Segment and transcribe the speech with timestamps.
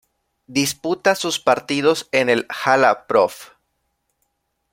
[0.47, 3.51] Disputa sus partidos en el "Hala prof.